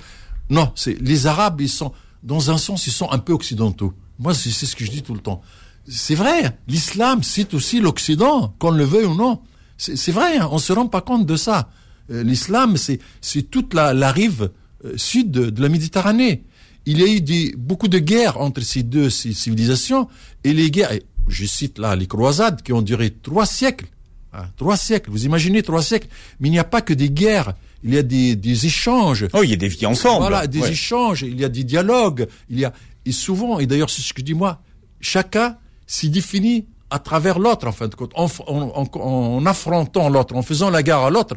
[0.50, 1.93] non, c'est, les arabes, ils sont,
[2.24, 3.93] dans un sens, ils sont un peu occidentaux.
[4.17, 5.41] Moi, c'est ce que je dis tout le temps.
[5.88, 9.39] C'est vrai, l'islam, c'est aussi l'Occident, qu'on le veuille ou non.
[9.80, 11.70] C'est vrai, hein, on se rend pas compte de ça.
[12.12, 14.52] Euh, l'islam, c'est toute la, la rive
[14.86, 16.44] euh, sud de, la Méditerranée.
[16.86, 20.08] Il y a eu des, beaucoup de guerres entre ces deux civilisations,
[20.44, 20.92] et les guerres,
[21.28, 23.88] je cite là les croisades qui ont duré trois siècles.
[24.34, 26.08] Hein, trois siècles, vous imaginez trois siècles.
[26.39, 29.28] Mais il n'y a pas que des guerres, il y a des, des échanges.
[29.34, 30.22] Oh, il y a des vies ensemble.
[30.22, 32.74] Voilà, des échanges, il y a des dialogues, il y a,
[33.06, 34.62] et souvent, et d'ailleurs c'est ce que je dis moi,
[35.00, 40.69] chacun s'y définit à travers l'autre, en fin de compte, en, affrontant l'autre, en faisant
[40.69, 41.36] la guerre à l'autre,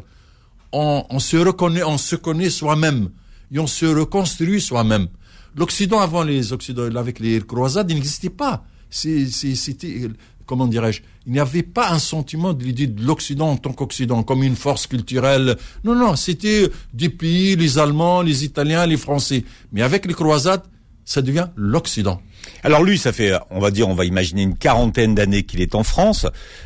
[0.71, 3.09] on, se reconnaît, on se connaît soi-même
[3.51, 5.07] et on se reconstruit soi-même.
[5.55, 8.63] L'Occident avant les Occidents, avec les croisades, il n'existait pas.
[8.89, 10.09] C'était,
[10.47, 14.23] comment dirais-je, il n'y avait pas un sentiment de l'idée de l'Occident en tant qu'Occident,
[14.23, 15.57] comme une force culturelle.
[15.83, 19.45] Non, non, c'était des pays, les Allemands, les Italiens, les Français.
[19.71, 20.63] Mais avec les croisades,
[21.05, 22.21] ça devient l'Occident.
[22.63, 25.75] Alors lui, ça fait, on va dire, on va imaginer une quarantaine d'années qu'il est
[25.75, 26.25] en France.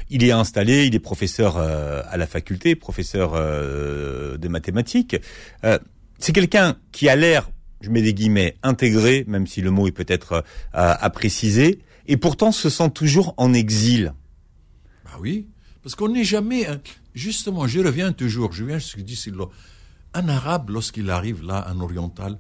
[0.10, 5.16] Il est installé, il est professeur euh, à la faculté, professeur euh, de mathématiques.
[5.64, 5.80] Euh,
[6.20, 7.50] c'est quelqu'un qui a l'air,
[7.82, 12.52] je mets des guillemets, intégré, même si le mot est peut-être à préciser, et pourtant
[12.52, 14.14] se sent toujours en exil.
[15.06, 15.48] Bah oui,
[15.84, 16.66] parce qu'on n'est jamais,
[17.14, 19.52] justement, je reviens toujours, je viens à ce que dit Silo.
[20.16, 22.40] Un arabe, lorsqu'il arrive là, un oriental,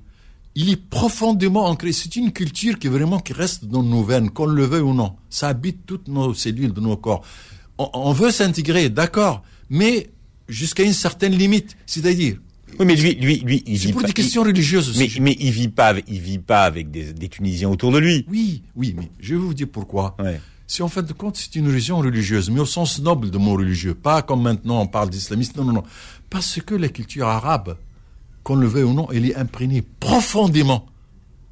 [0.59, 1.91] il est profondément ancré.
[1.91, 5.13] C'est une culture qui vraiment qui reste dans nos veines, qu'on le veuille ou non.
[5.29, 7.23] Ça habite toutes nos cellules de nos corps.
[7.77, 10.09] On, veut s'intégrer, d'accord, mais
[10.49, 11.77] jusqu'à une certaine limite.
[11.85, 12.37] C'est-à-dire,
[12.79, 15.19] oui, mais lui, lui, lui, il vit pour des questions religieuses aussi.
[15.19, 18.25] Mais, mais il vit pas, il vit pas avec des, des, Tunisiens autour de lui.
[18.27, 20.17] Oui, oui, mais je vais vous dire pourquoi.
[20.17, 20.41] Ouais.
[20.65, 23.53] Si en fin de compte c'est une religion religieuse, mais au sens noble de mot
[23.53, 25.83] religieux, pas comme maintenant on parle d'islamiste, non, non, non,
[26.31, 27.77] parce que la culture arabe
[28.47, 30.86] qu'on le veuille ou non, elle est imprégnée profondément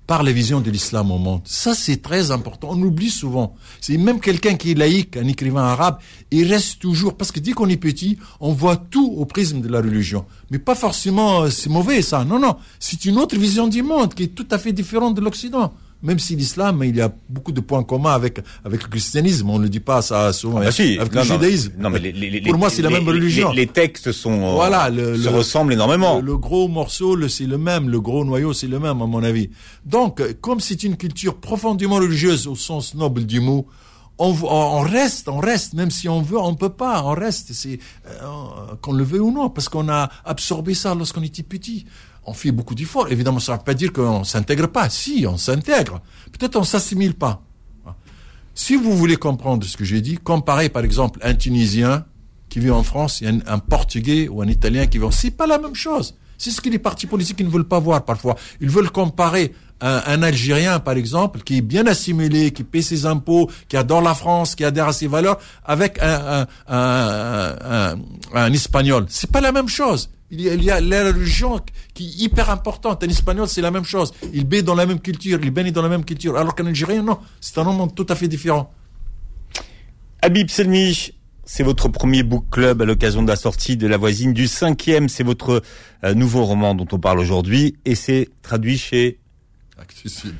[0.07, 1.41] par la vision de l'islam au monde.
[1.43, 2.69] Ça, c'est très important.
[2.71, 3.55] On oublie souvent.
[3.81, 5.97] C'est même quelqu'un qui est laïque, un écrivain arabe,
[6.31, 9.67] il reste toujours, parce que dès qu'on est petit, on voit tout au prisme de
[9.67, 10.25] la religion.
[10.51, 12.23] Mais pas forcément, euh, c'est mauvais, ça.
[12.23, 12.55] Non, non.
[12.79, 16.19] C'est une autre vision du monde qui est tout à fait différente de l'Occident même
[16.19, 19.49] si l'islam, il y a beaucoup de points communs avec, avec le christianisme.
[19.49, 20.57] On ne dit pas ça souvent.
[20.57, 20.97] Ah bah si.
[20.99, 21.73] Avec le judaïsme.
[21.79, 23.51] Non, mais les, Pour moi, c'est la même religion.
[23.51, 26.21] Les, textes sont, voilà, le, se ressemblent énormément.
[26.21, 27.89] Le, gros morceau, c'est le même.
[27.89, 29.49] Le gros noyau, c'est le même, à mon avis.
[29.85, 33.67] Donc, comme c'est une culture profondément religieuse au sens noble du mot,
[34.17, 37.79] on, on, reste, on reste, même si on veut, on peut pas, on reste, c'est
[38.07, 41.85] euh, qu'on le veut ou non, parce qu'on a absorbé ça lorsqu'on était petit
[42.25, 43.11] on fait beaucoup d'efforts.
[43.11, 44.89] Évidemment, ça ne veut pas dire qu'on s'intègre pas.
[44.89, 46.01] Si, on s'intègre.
[46.31, 47.41] Peut-être on s'assimile pas.
[48.53, 52.05] Si vous voulez comprendre ce que j'ai dit, comparez par exemple un Tunisien
[52.49, 55.45] qui vit en France et un, Portugais ou un Italien qui vit en C'est pas
[55.45, 56.15] la même chose.
[56.37, 58.35] C'est ce que les partis politiques ne veulent pas voir parfois.
[58.61, 63.49] Ils veulent comparer un, Algérien, par exemple, qui est bien assimilé, qui paie ses impôts,
[63.67, 67.95] qui adore la France, qui adhère à ses valeurs, avec un, un,
[68.33, 69.05] un Espagnol.
[69.09, 70.09] C'est pas la même chose.
[70.31, 71.61] Il y, a, la religion
[71.93, 73.03] qui est hyper importante.
[73.03, 74.11] Un espagnol, c'est la même chose.
[74.33, 76.35] Il baigne dans la même culture, il baigne dans la même culture.
[76.35, 77.19] Alors qu'un Algérien, non.
[77.39, 78.73] C'est un monde tout à fait différent.
[80.23, 81.11] Habib Selmi,
[81.45, 85.09] c'est votre premier book club à l'occasion de la sortie de La voisine du cinquième.
[85.09, 85.61] C'est votre
[86.03, 89.19] euh, nouveau roman dont on parle aujourd'hui et c'est traduit chez
[89.79, 90.35] Actes Sud.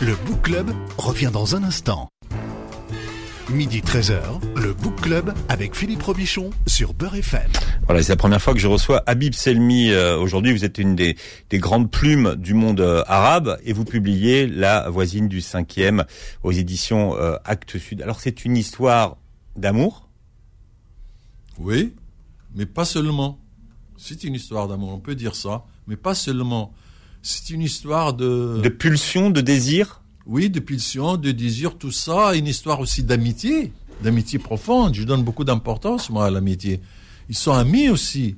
[0.00, 2.08] Le book club revient dans un instant.
[3.50, 7.50] Midi 13h, le Book Club avec Philippe Robichon sur Beurre FM.
[7.86, 9.90] Voilà, c'est la première fois que je reçois Habib Selmi.
[9.90, 11.16] Euh, aujourd'hui, vous êtes une des,
[11.54, 16.04] grandes plumes du monde euh, arabe et vous publiez La voisine du cinquième
[16.42, 18.02] aux éditions euh, Actes Sud.
[18.02, 19.16] Alors, c'est une histoire
[19.56, 20.10] d'amour?
[21.58, 21.94] Oui,
[22.54, 23.40] mais pas seulement.
[23.96, 26.74] C'est une histoire d'amour, on peut dire ça, mais pas seulement.
[27.22, 28.60] C'est une histoire de...
[28.62, 30.02] De pulsion, de désir?
[30.28, 34.94] Oui, de pulsion, de désir, tout ça, une histoire aussi d'amitié, d'amitié profonde.
[34.94, 36.80] Je donne beaucoup d'importance, moi, à l'amitié.
[37.30, 38.36] Ils sont amis aussi.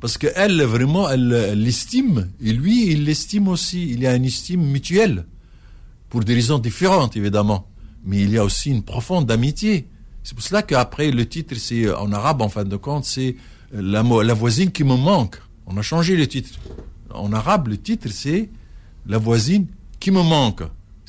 [0.00, 2.28] Parce qu'elle, vraiment, elle l'estime.
[2.40, 3.90] Et lui, il l'estime aussi.
[3.90, 5.24] Il y a une estime mutuelle.
[6.08, 7.68] pour des raisons différentes, évidemment.
[8.04, 9.86] Mais il y a aussi une profonde amitié.
[10.24, 13.36] C'est pour cela qu'après, le titre, c'est, en arabe, en fin de compte, c'est
[13.76, 15.36] euh, la voisine qui me manque.
[15.66, 16.58] On a changé le titre.
[17.14, 18.48] En arabe, le titre, c'est
[19.06, 19.68] la voisine
[20.00, 20.62] qui me manque.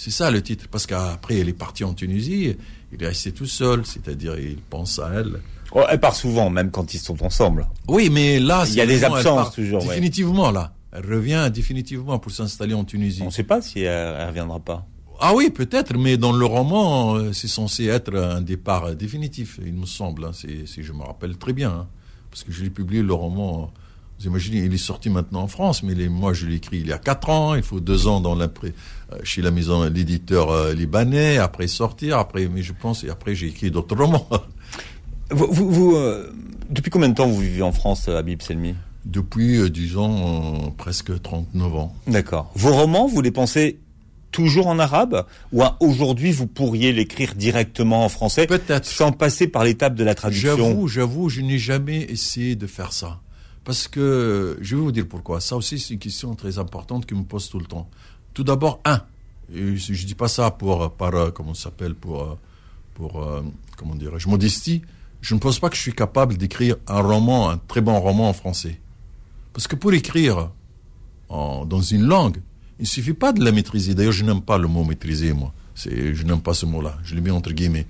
[0.04, 0.66] C'est ça le titre.
[0.68, 2.56] Parce qu'après, elle est partie en Tunisie,
[2.92, 5.42] il est resté tout seul, c'est-à-dire, il pense à elle.
[5.74, 7.68] Oh, elle part souvent, même quand ils sont ensemble.
[7.88, 9.84] Oui, mais là, il y a des absences toujours.
[9.84, 10.74] Définitivement, là.
[10.92, 13.22] Elle revient définitivement pour s'installer en Tunisie.
[13.22, 14.88] On ne sait pas si elle, ne reviendra pas.
[15.20, 19.74] Ah oui, peut-être, mais dans le roman, euh, c'est censé être un départ définitif, il
[19.74, 20.26] me semble.
[20.26, 21.70] Hein, si je me rappelle très bien.
[21.70, 21.88] Hein,
[22.32, 23.72] parce que je l'ai publié, le roman.
[24.21, 26.93] Vous imaginez, il est sorti maintenant en France, mais moi je l'ai écrit il y
[26.93, 27.55] a quatre ans.
[27.55, 28.47] Il faut deux ans dans euh,
[29.23, 33.47] chez la maison l'éditeur euh, libanais, après sortir, après, mais je pense, et après j'ai
[33.47, 34.27] écrit d'autres romans.
[35.34, 35.97] Vous, vous,
[36.71, 38.75] depuis combien de temps vous vivez en France, Habib Selmi?
[39.05, 41.95] Depuis, euh, disons, euh, presque 39 ans.
[42.07, 42.51] D'accord.
[42.55, 43.79] Vos romans, vous les pensez
[44.31, 45.25] toujours en arabe?
[45.51, 48.86] Ou aujourd'hui vous pourriez l'écrire directement en français Peut-être.
[48.86, 50.55] Sans passer par l'étape de la traduction?
[50.55, 53.19] J'avoue, j'avoue, je n'ai jamais essayé de faire ça.
[53.63, 55.39] Parce que, je vais vous dire pourquoi.
[55.39, 57.89] Ça aussi, c'est une question très importante qui me pose tout le temps.
[58.34, 59.02] Tout d'abord, un,
[59.54, 62.38] je ne dis pas ça pour, par, euh, comment s'appelle, pour,
[62.95, 63.43] pour,
[63.78, 64.82] comment dirais-je, modestie.
[65.21, 68.30] Je ne pense pas que je suis capable d'écrire un roman, un très bon roman
[68.30, 68.80] en français.
[69.54, 70.50] Parce que pour écrire
[71.30, 72.41] dans une langue,
[72.80, 73.93] il ne suffit pas de la maîtriser.
[73.93, 75.54] D'ailleurs, je n'aime pas le mot maîtriser, moi.
[75.76, 76.97] Je n'aime pas ce mot-là.
[77.04, 77.86] Je l'ai mis entre guillemets.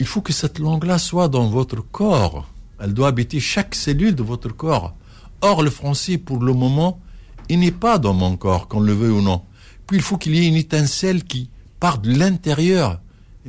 [0.00, 2.48] Il faut que cette langue-là soit dans votre corps.
[2.82, 4.96] Elle doit habiter chaque cellule de votre corps.
[5.40, 7.00] Or, le français, pour le moment,
[7.48, 9.42] il n'est pas dans mon corps, qu'on le veuille ou non.
[9.86, 13.00] Puis il faut qu'il y ait une étincelle qui part de l'intérieur.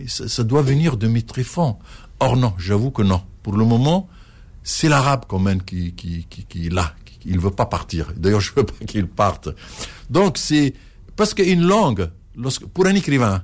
[0.07, 1.77] Ça, doit venir de mes tréfonds.
[2.19, 3.23] Or non, j'avoue que non.
[3.41, 4.07] Pour le moment,
[4.61, 5.95] c'est l'arabe quand même qui,
[6.55, 6.93] est là,
[7.25, 8.13] il veut pas partir.
[8.15, 9.49] D'ailleurs, je veux pas qu'il parte.
[10.09, 10.75] Donc c'est
[11.15, 12.09] parce qu'une langue,
[12.73, 13.43] pour un écrivain,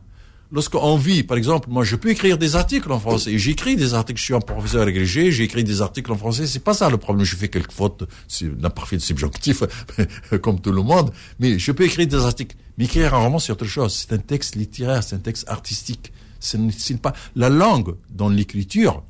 [0.52, 3.38] lorsqu'on vit, par exemple, moi, je peux écrire des articles en français.
[3.38, 4.20] J'écris des articles.
[4.20, 5.32] Je suis un professeur agrégé.
[5.32, 6.48] J'écris des articles en français.
[6.48, 7.26] C'est pas ça le problème.
[7.26, 9.64] Je fais quelques fautes, c'est l'imparfait subjonctif,
[10.42, 11.12] comme tout le monde.
[11.40, 12.56] Mais je peux écrire des articles.
[12.78, 13.94] Mais écrire un roman, c'est autre chose.
[13.94, 15.04] C'est un texte littéraire.
[15.04, 16.12] C'est un texte artistique.
[16.40, 19.04] Ce n'est pas la langue dans l'écriture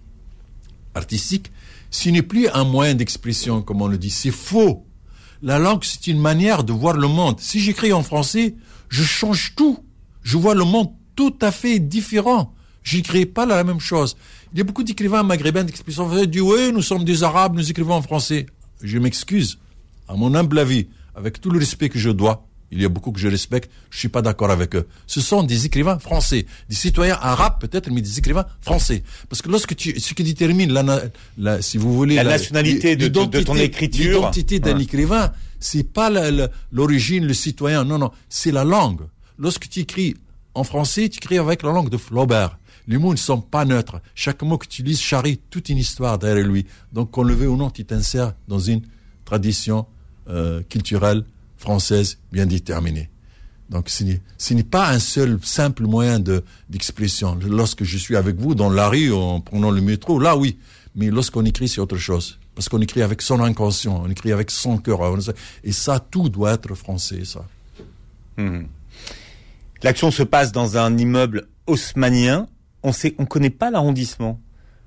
[0.96, 1.52] artistique
[1.92, 4.12] ce n'est plus un moyen d'expression, comme on le dit.
[4.12, 4.86] C'est faux.
[5.42, 7.40] La langue, c'est une manière de voir le monde.
[7.40, 8.56] Si j'écris en français,
[8.90, 9.84] je change tout.
[10.22, 12.54] Je vois le monde tout à fait différent.
[12.82, 14.16] Je n'écris pas la même chose.
[14.54, 17.96] Il y a beaucoup d'écrivains maghrébins qui disent Oui, nous sommes des Arabes, nous écrivons
[17.96, 18.46] en français.
[18.82, 19.60] Je m'excuse,
[20.08, 23.12] à mon humble avis, avec tout le respect que je dois, il y a beaucoup
[23.12, 24.88] que je respecte, je suis pas d'accord avec eux.
[25.08, 29.04] Ce sont des écrivains français, des citoyens arabes peut-être, mais des écrivains français.
[29.28, 31.02] Parce que lorsque tu, ce qui détermine la,
[31.38, 36.10] la si vous voulez, la, nationalité de, de, ton écriture, l'identité d'un écrivain, c'est pas
[36.72, 39.02] l'origine, le citoyen, non, non, c'est la langue.
[39.38, 40.16] Lorsque tu écris
[40.54, 42.58] en français, tu écris avec la langue de Flaubert.
[42.88, 44.02] Les mots ne sont pas neutres.
[44.16, 46.66] Chaque mot que tu lis charrie toute une histoire derrière lui.
[46.92, 48.82] Donc, qu'on le veut ou non, tu t'insères dans une
[49.26, 49.86] tradition
[50.30, 51.24] euh, culturelle
[51.58, 53.10] française bien déterminée.
[53.70, 57.38] Donc ce n'est pas un seul simple moyen de d'expression.
[57.48, 60.58] Lorsque je suis avec vous dans la rue en prenant le métro, là oui.
[60.96, 62.40] Mais lorsqu'on écrit, c'est autre chose.
[62.56, 65.02] Parce qu'on écrit avec son inconscient, on écrit avec son cœur.
[65.64, 67.46] Et ça, tout doit être français, ça.
[68.38, 68.64] Hmm.
[69.84, 72.48] L'action se passe dans un immeuble haussmanien.
[72.84, 74.42] On sait, on connaît pas l'arrondissement.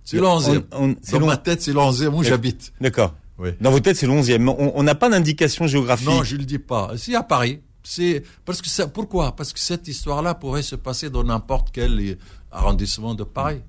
[0.05, 2.73] C'est le Dans ma tête, c'est le où j'habite.
[2.81, 3.15] D'accord.
[3.61, 4.49] Dans vos têtes, c'est le 11e.
[4.49, 6.07] On n'a pas d'indication géographique.
[6.07, 6.93] Non, je ne le dis pas.
[6.97, 7.61] C'est à Paris.
[7.83, 9.35] C'est parce que ça, pourquoi?
[9.35, 12.19] Parce que cette histoire-là pourrait se passer dans n'importe quel
[12.53, 13.61] arrondissement de Paris.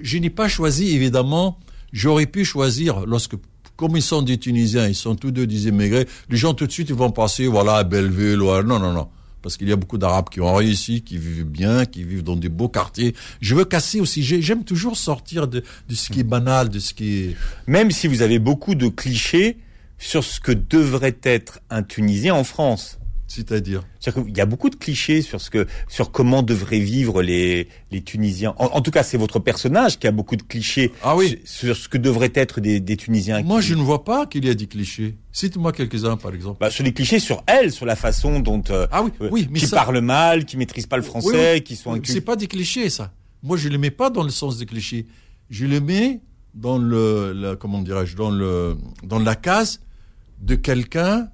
[0.00, 1.58] Je n'ai pas choisi, évidemment.
[1.92, 3.34] J'aurais pu choisir lorsque,
[3.76, 6.06] comme ils sont des Tunisiens, ils sont tous deux des immigrés.
[6.28, 8.42] Les gens tout de suite ils vont passer, voilà, à Belleville.
[8.42, 9.08] Ou Non, non, non
[9.48, 12.36] parce qu'il y a beaucoup d'Arabes qui ont réussi, qui vivent bien, qui vivent dans
[12.36, 13.14] des beaux quartiers.
[13.40, 14.22] Je veux casser aussi.
[14.22, 17.36] J'aime toujours sortir de, de ce qui est banal, de ce qui est.
[17.66, 19.56] Même si vous avez beaucoup de clichés
[19.96, 22.97] sur ce que devrait être un Tunisien en France.
[23.28, 23.82] C'est-à-dire
[24.26, 28.00] Il y a beaucoup de clichés sur ce que, sur comment devraient vivre les, les
[28.00, 28.54] Tunisiens.
[28.56, 31.38] En, tout cas, c'est votre personnage qui a beaucoup de clichés ah oui.
[31.44, 33.42] sur, ce que devraient être des, des Tunisiens.
[33.42, 35.18] Moi, je ne vois pas qu'il y a des clichés.
[35.30, 36.56] Cite-moi quelques-uns, par exemple.
[36.58, 39.46] Bah, sur les clichés sur elle, sur la façon dont euh, ah oui, euh, oui,
[39.50, 42.88] mais qui parlent mal, qui maîtrisent pas le français, qui sont C'est pas des clichés,
[42.88, 43.12] ça.
[43.42, 45.06] Moi, je le mets pas dans le sens des clichés.
[45.50, 46.22] Je le mets
[46.54, 49.80] dans le, comment dirais-je, dans le, dans la case
[50.40, 51.28] de quelqu'un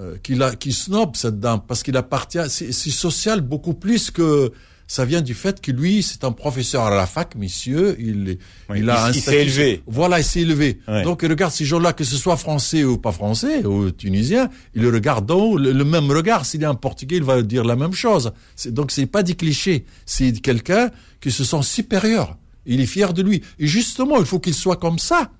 [0.00, 4.52] euh, qui, qui snob cette dame parce qu'il appartient, c'est social beaucoup plus que
[4.88, 7.96] ça vient du fait que lui, c'est un professeur à la fac, monsieur.
[7.98, 8.36] Il,
[8.68, 9.82] Oui, il a il- un il s'est élevé.
[9.86, 10.80] Voilà, il s'est élevé.
[10.86, 11.02] Ouais.
[11.02, 14.82] Donc, il regarde ces gens-là, que ce soit français ou pas français, ou tunisien, il
[14.82, 16.44] le regarde d'en haut, le, le même regard.
[16.44, 18.32] S'il est un portugais, il va dire la même chose.
[18.66, 19.86] Donc, c'est pas des clichés.
[20.04, 20.90] C'est quelqu'un
[21.22, 22.36] qui se sent supérieur.
[22.66, 23.40] Il est fier de lui.
[23.58, 25.30] Et justement, il faut qu'il soit comme ça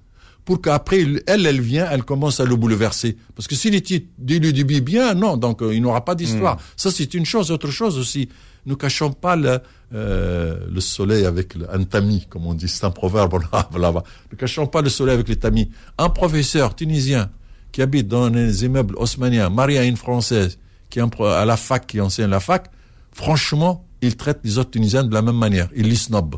[0.45, 3.17] pour qu'après, elle, elle vient, elle commence à le bouleverser.
[3.37, 6.59] Parce que s'il était début bien, non, donc euh, il n'aura pas d'histoire.
[6.77, 7.51] Ça, c'est une chose.
[7.53, 8.29] Autre chose aussi,
[8.67, 9.61] ne cachons pas le,
[9.95, 14.03] euh, le soleil avec le, un tamis, comme on dit, c'est un proverbe là- là-bas.
[14.33, 15.71] Ne cachons pas le soleil avec les tamis.
[15.99, 17.31] Un professeur tunisien
[17.71, 20.59] qui habite dans les immeubles haussmanniens, marié à une française
[20.91, 22.69] qui est à la fac, qui enseigne la fac,
[23.13, 25.69] franchement, il traite les autres Tunisiens de la même manière.
[25.75, 26.35] Il les snob.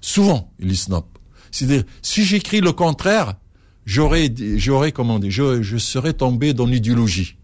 [0.00, 1.04] Souvent, il les snob.
[1.50, 3.34] C'est-à-dire, si j'écris le contraire,
[3.86, 7.36] j'aurais, j'aurais, comment dire, je, serais tombé dans l'idéologie.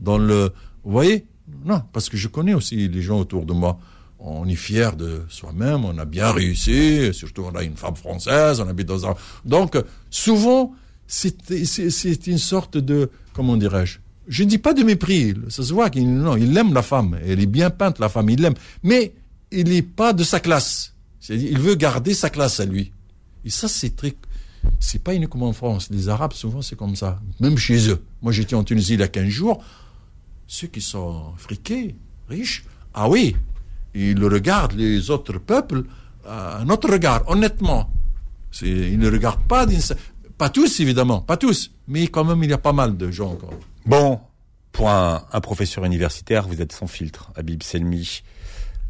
[0.00, 0.52] Dans le,
[0.84, 1.26] vous voyez?
[1.64, 3.78] Non, parce que je connais aussi les gens autour de moi.
[4.18, 8.60] On est fier de soi-même, on a bien réussi, surtout on a une femme française,
[8.60, 9.14] on habite dans un...
[9.44, 9.76] Donc,
[10.08, 10.72] souvent,
[11.06, 15.90] c'est, une sorte de, comment dirais-je, je ne dis pas de mépris, ça se voit
[15.90, 19.12] qu'il non, il aime la femme, elle est bien peinte la femme, il l'aime, mais
[19.50, 20.94] il n'est pas de sa classe.
[21.28, 22.92] Il veut garder sa classe à lui.
[23.44, 24.14] Et ça, c'est très,
[24.80, 25.88] c'est pas uniquement en France.
[25.90, 27.20] Les Arabes, souvent, c'est comme ça.
[27.40, 28.02] Même chez eux.
[28.22, 29.62] Moi, j'étais en Tunisie il y a 15 jours.
[30.46, 31.94] Ceux qui sont friqués,
[32.28, 33.34] riches, ah oui,
[33.94, 35.84] ils regardent, les autres peuples,
[36.26, 37.90] à un autre regard, honnêtement.
[38.62, 39.66] Ils ne regardent pas.
[40.38, 41.70] Pas tous, évidemment, pas tous.
[41.88, 43.54] Mais quand même, il y a pas mal de gens encore.
[43.86, 44.20] Bon,
[44.72, 48.22] pour un, un professeur universitaire, vous êtes sans filtre, Habib Selmi.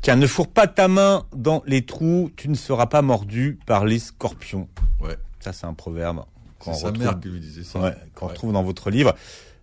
[0.05, 3.87] Tiens, ne fourre pas ta main dans les trous, tu ne seras pas mordu par
[3.87, 4.69] les scorpions.
[5.01, 5.17] Ouais.
[5.41, 6.25] Ça, c'est un proverbe
[6.61, 7.79] sa retrouve, mère qui lui disait ça.
[7.81, 8.33] ouais, qu'on Ouais.
[8.33, 9.15] retrouve dans votre livre.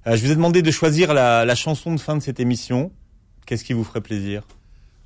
[0.07, 2.91] Euh, je vous ai demandé de choisir la, la chanson de fin de cette émission.
[3.45, 4.41] Qu'est-ce qui vous ferait plaisir?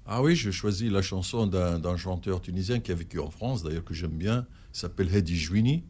[0.06, 3.84] Ah oui, je choisis la chanson d'un chanteur tunisien qui a vécu en France, d'ailleurs
[3.84, 4.46] que j'aime bien.
[4.74, 5.84] Il s'appelle Hedi Jouini.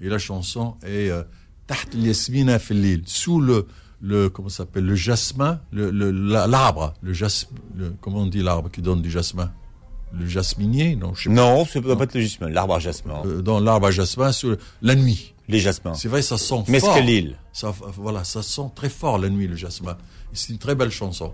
[0.00, 1.24] Et la chanson est euh,
[1.66, 3.66] Taht al-Yasmina fil Lil, sous le,
[4.00, 8.42] le comment s'appelle, le jasmin, le le- la- l'arbre, le, jas, le comment on dit
[8.42, 9.52] l'arbre qui donne du jasmin,
[10.12, 12.78] le jasminier, non, je sais Non, ce ne doit pas être le jasmin, l'arbre à
[12.78, 13.14] jasmin.
[13.14, 13.26] pas.
[13.28, 15.34] Euh, dans l'arbre à jasmin, sur la nuit.
[15.48, 15.94] les jasmins.
[15.94, 16.94] C'est vrai, ça sent Mais fort.
[16.94, 17.36] ce que l'île.
[17.52, 19.96] Ça, voilà, ça sent très fort la nuit le jasmin.
[20.32, 21.32] C'est une très belle chanson.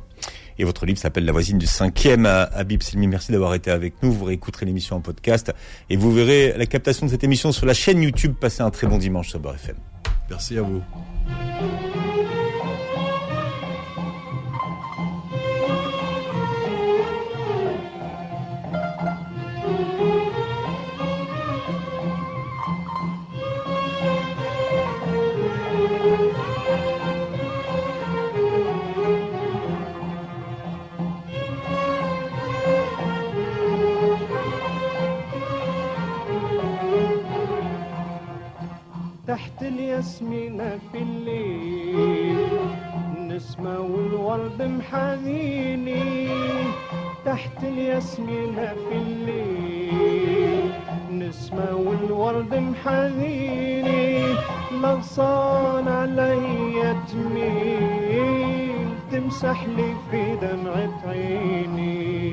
[0.57, 2.25] Et votre livre s'appelle La voisine du cinquième.
[2.27, 4.13] Habib Selmi, merci d'avoir été avec nous.
[4.13, 5.53] Vous réécouterez l'émission en podcast
[5.91, 8.35] et vous verrez la captation de cette émission sur la chaîne YouTube.
[8.41, 9.77] Passez un très bon dimanche sur Beurre FM.
[10.31, 10.81] Merci à vous.
[48.05, 50.73] الياسمينة في الليل.
[51.11, 54.35] النسمة والورد محاميني
[54.73, 58.89] لغصان علي تميل.
[59.13, 62.33] تمسح لي في دمعة عيني.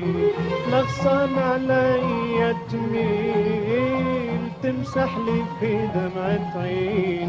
[0.72, 4.40] لغصان علي تميل.
[4.62, 7.21] تمسح لي في دمعة عيني.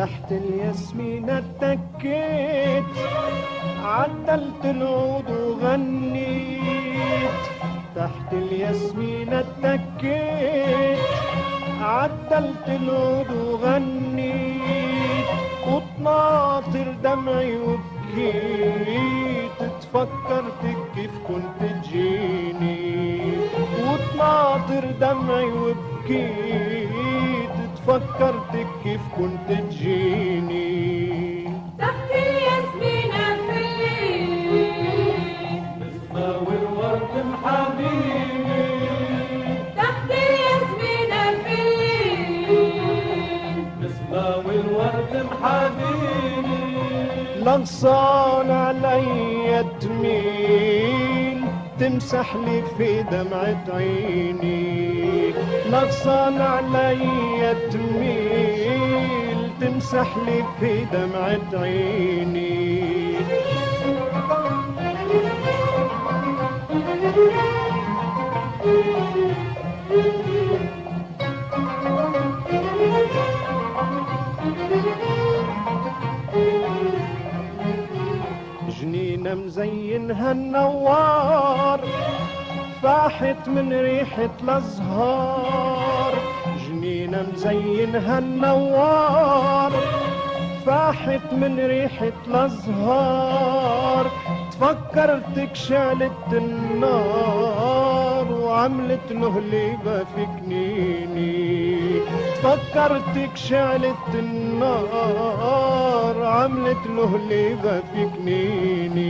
[0.00, 2.84] تحت الياسمين اتكيت
[3.84, 7.40] عدلت العود وغنيت.
[7.96, 10.98] تحت الياسمين اتكيت
[11.80, 15.26] عدلت العود وغنيت.
[15.68, 23.32] وطناطر دمعي وبكيت تفكرتك كيف كنت تجيني.
[23.84, 27.09] وطناطر دمعي وبكيت.
[27.90, 30.70] تفكرتك كيف كنت تجيني.
[31.78, 34.30] تحت الياسمينة في الليل.
[36.14, 38.66] والورد محاميني
[39.76, 42.70] تحت الياسمينة في الليل.
[43.80, 46.62] نسمة والورد محاميني
[47.42, 51.09] لغصان علي تميل
[51.80, 55.32] تمسح لي في دمعة عيني.
[55.66, 62.80] لغصان علي تميل تمسح لي في دمعة عيني.
[78.80, 81.19] جنينة مزينها النوار
[83.10, 86.14] فاحت من ريحة الأزهار
[86.66, 89.72] جنينة مزينها النوار.
[90.66, 94.10] فاحت من ريحة الأزهار
[94.50, 102.00] تفكرتك شعلت النار وعملت نهليبة في كنيني.
[102.34, 109.09] تفكرتك شعلت النار عملت نهليبة في كنيني.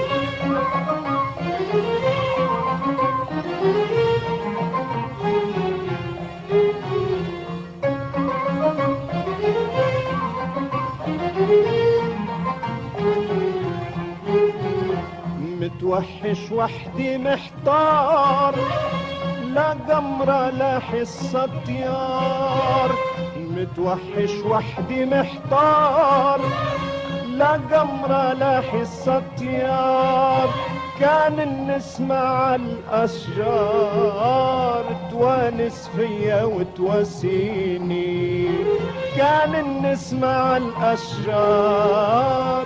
[15.81, 18.55] متوحش وحدي محتار
[19.53, 22.91] لا قمرة لا حصة طيار
[23.37, 26.39] متوحش وحدي محتار
[27.27, 30.49] لا قمرة لا حصة طيار
[30.99, 31.39] كان
[32.11, 38.47] على الأشجار توانس فيا وتواسيني.
[39.17, 39.55] كان
[40.23, 42.65] على الأشجار.